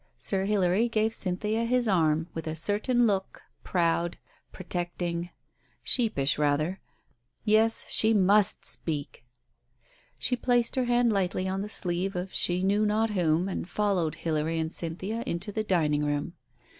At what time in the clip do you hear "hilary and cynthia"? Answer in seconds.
14.15-15.23